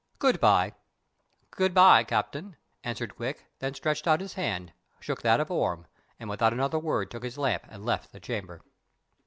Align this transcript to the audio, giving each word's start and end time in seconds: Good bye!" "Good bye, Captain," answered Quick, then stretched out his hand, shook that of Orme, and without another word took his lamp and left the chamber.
Good 0.17 0.39
bye!" 0.39 0.73
"Good 1.51 1.75
bye, 1.75 2.03
Captain," 2.03 2.55
answered 2.83 3.15
Quick, 3.17 3.45
then 3.59 3.75
stretched 3.75 4.07
out 4.07 4.19
his 4.19 4.33
hand, 4.33 4.73
shook 4.99 5.21
that 5.21 5.39
of 5.39 5.51
Orme, 5.51 5.85
and 6.19 6.27
without 6.27 6.53
another 6.53 6.79
word 6.79 7.11
took 7.11 7.21
his 7.23 7.37
lamp 7.37 7.65
and 7.69 7.85
left 7.85 8.11
the 8.11 8.19
chamber. 8.19 8.63